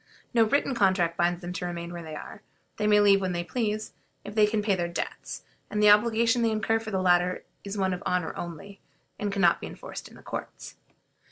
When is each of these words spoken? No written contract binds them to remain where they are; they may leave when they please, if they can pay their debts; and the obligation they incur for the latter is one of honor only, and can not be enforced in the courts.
No 0.33 0.45
written 0.45 0.73
contract 0.73 1.15
binds 1.15 1.41
them 1.41 1.53
to 1.53 1.65
remain 1.67 1.93
where 1.93 2.01
they 2.01 2.15
are; 2.15 2.41
they 2.77 2.87
may 2.87 2.99
leave 2.99 3.21
when 3.21 3.33
they 3.33 3.43
please, 3.43 3.93
if 4.23 4.33
they 4.33 4.47
can 4.47 4.63
pay 4.63 4.73
their 4.73 4.87
debts; 4.87 5.43
and 5.69 5.79
the 5.79 5.91
obligation 5.91 6.41
they 6.41 6.49
incur 6.49 6.79
for 6.79 6.89
the 6.89 6.99
latter 6.99 7.43
is 7.63 7.77
one 7.77 7.93
of 7.93 8.01
honor 8.03 8.33
only, 8.35 8.79
and 9.19 9.31
can 9.31 9.43
not 9.43 9.61
be 9.61 9.67
enforced 9.67 10.07
in 10.07 10.15
the 10.15 10.23
courts. 10.23 10.75